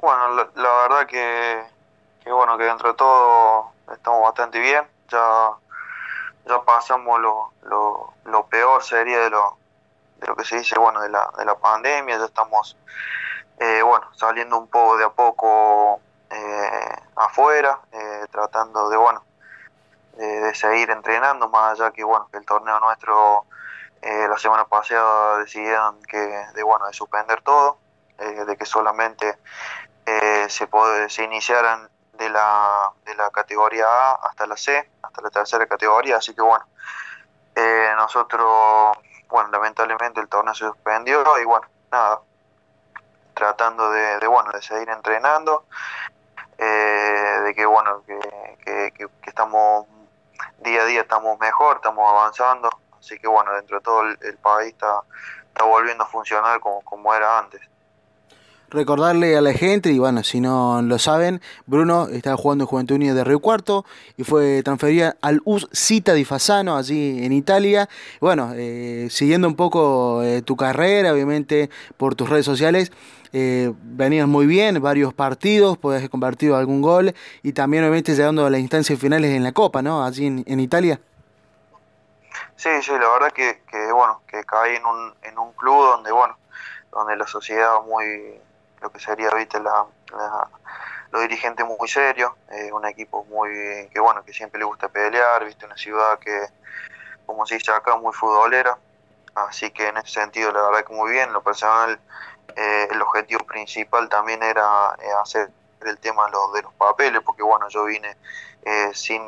[0.00, 1.64] Bueno, la, verdad que,
[2.30, 4.86] bueno, que dentro de todo estamos bastante bien.
[5.08, 5.52] Ya,
[6.44, 7.52] ya pasamos lo,
[8.24, 9.56] lo, peor sería de lo,
[10.18, 12.18] de lo que se dice, bueno, de la, de la pandemia.
[12.18, 12.76] Ya estamos,
[13.58, 16.00] eh, bueno, saliendo un poco de a poco
[16.30, 19.24] eh, afuera, eh, tratando de, bueno,
[20.16, 23.44] de seguir entrenando, más allá que, bueno, que el torneo nuestro
[24.02, 27.78] la semana pasada decidieron que, de, bueno, de suspender todo,
[28.18, 29.36] de que solamente
[30.48, 30.68] se,
[31.08, 36.16] se iniciaran de la, de la categoría A hasta la C, hasta la tercera categoría,
[36.16, 36.64] así que bueno,
[37.54, 38.96] eh, nosotros,
[39.28, 42.20] bueno, lamentablemente el torneo se suspendió y bueno, nada,
[43.34, 45.64] tratando de, bueno, de seguir entrenando,
[46.58, 49.86] eh, de que bueno, que, que, estamos
[50.58, 54.72] día a día estamos mejor, estamos avanzando, así que bueno, dentro de todo el, país
[54.72, 55.00] está,
[55.48, 57.60] está volviendo a funcionar como, como era antes
[58.70, 62.96] recordarle a la gente, y bueno, si no lo saben, Bruno estaba jugando en Juventud
[62.96, 63.84] Unida de Río Cuarto
[64.16, 67.88] y fue transferida al US Cita di Fasano, allí en Italia.
[68.20, 72.92] Bueno, eh, siguiendo un poco eh, tu carrera, obviamente por tus redes sociales,
[73.32, 78.50] eh, venías muy bien, varios partidos, podías convertido algún gol y también obviamente llegando a
[78.50, 80.04] las instancias finales en la Copa, ¿no?
[80.04, 80.98] Allí en, Italia.
[82.56, 86.10] Sí, sí, la verdad que, que, bueno, que caí en un, en un club donde,
[86.12, 86.36] bueno,
[86.90, 88.40] donde la sociedad muy
[88.80, 89.86] lo que sería viste la,
[91.10, 95.44] los dirigentes muy serios eh, un equipo muy que bueno que siempre le gusta pelear
[95.44, 96.46] viste una ciudad que
[97.24, 98.78] como se dice acá muy futbolera.
[99.34, 101.98] Así que en ese sentido la verdad que muy bien lo personal
[102.54, 105.50] eh, el objetivo principal también era eh, hacer
[105.82, 108.16] el tema los, de los papeles porque bueno yo vine
[108.92, 109.22] sin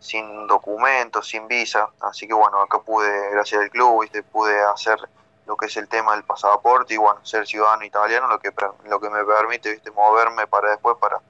[0.00, 1.88] sin documentos sin visa.
[2.00, 4.98] Así que bueno acá pude gracias al club viste pude hacer
[5.46, 8.52] lo que es el tema del pasaporte y bueno, ser ciudadano italiano, lo que,
[8.84, 9.90] lo que me permite ¿viste?
[9.90, 11.20] moverme para después para,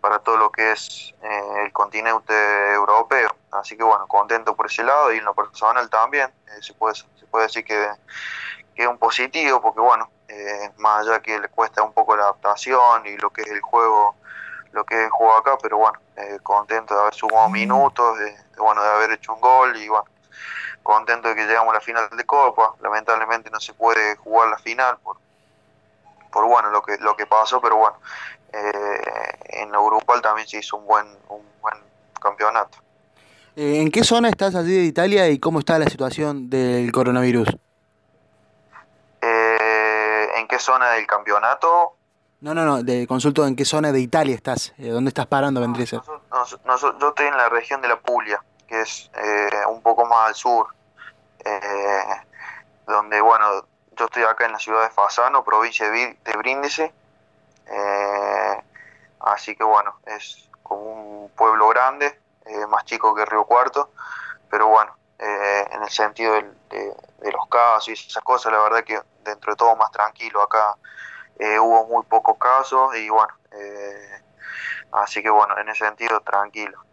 [0.00, 2.34] para todo lo que es eh, el continente
[2.74, 3.34] europeo.
[3.52, 6.94] Así que bueno, contento por ese lado y en lo personal también, eh, se, puede,
[6.94, 7.88] se puede decir que,
[8.74, 12.24] que es un positivo porque bueno, eh, más allá que le cuesta un poco la
[12.24, 14.16] adaptación y lo que es el juego,
[14.72, 15.98] lo que es el juego acá, pero bueno,
[16.42, 20.06] contento de haber sumado minutos, de, bueno, de haber hecho un gol y bueno,
[20.84, 22.74] contento de que llegamos a la final de Copa.
[22.80, 25.16] Lamentablemente no se puede jugar la final por,
[26.30, 27.96] por bueno lo que lo que pasó, pero bueno,
[28.52, 29.00] eh,
[29.62, 31.74] en lo grupal también se hizo un buen un buen
[32.22, 32.78] campeonato.
[33.56, 37.48] Eh, ¿En qué zona estás allí de Italia y cómo está la situación del coronavirus?
[39.22, 41.96] Eh, ¿En qué zona del campeonato?
[42.40, 45.86] No, no, no, de consulto en qué zona de Italia estás, ¿dónde estás parando vendría
[45.86, 46.00] yo
[47.08, 48.42] estoy en la región de la Puglia
[48.74, 50.66] que es eh, un poco más al sur,
[51.44, 52.20] eh,
[52.86, 58.62] donde, bueno, yo estoy acá en la ciudad de Fasano, provincia de Brindisi, eh,
[59.20, 62.18] así que bueno, es como un pueblo grande,
[62.68, 63.90] más chico que Río Cuarto,
[64.50, 69.52] pero bueno, en el sentido de, los casos y esas cosas, la verdad que dentro
[69.52, 70.74] de todo más tranquilo acá.
[71.60, 73.32] hubo muy pocos casos y bueno,
[74.92, 76.84] así que bueno, en ese sentido tranquilo.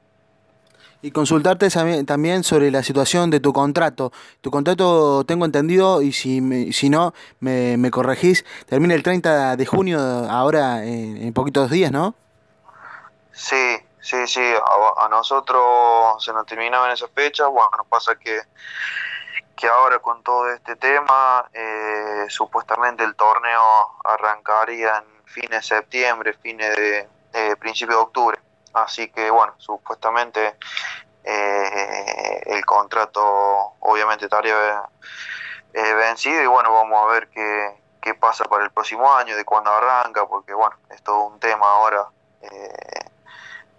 [1.04, 1.70] Y consultarte
[2.06, 4.12] también sobre la situación de tu contrato.
[4.42, 9.66] Tu contrato, tengo entendido, y si, si no, me, me, corregís, termina el 30 de
[9.66, 12.14] junio, ahora en, poquitos días, ¿no?
[13.32, 14.44] Sí, sí, sí.
[14.98, 17.48] A, nosotros se nos terminaba en esa fecha.
[17.48, 18.40] Bueno, nos pasa que,
[19.56, 23.64] que ahora con todo este tema, eh, supuestamente el torneo
[24.04, 28.40] arrancaría en fines de septiembre, fines de principio de octubre.
[28.74, 30.56] Así que bueno, supuestamente
[31.24, 33.22] eh, el contrato
[33.82, 34.84] obviamente estaría
[35.74, 39.46] eh, vencido y bueno, vamos a ver qué, qué, pasa para el próximo año, de
[39.46, 42.08] cuándo arranca, porque bueno, es todo un tema ahora
[42.42, 43.06] eh,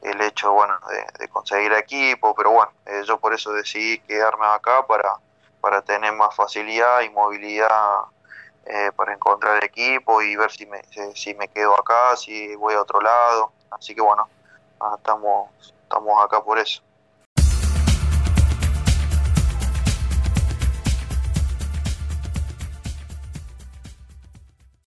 [0.03, 0.79] el hecho bueno
[1.19, 2.73] de, conseguir equipo, pero bueno,
[3.05, 5.17] yo por eso decidí quedarme acá para,
[5.61, 8.03] para tener más facilidad y movilidad
[8.97, 10.83] para encontrar equipo y ver si me,
[11.15, 14.29] si me quedo acá, si voy a otro lado, así que bueno,
[14.97, 15.51] estamos,
[15.83, 16.83] estamos acá por eso.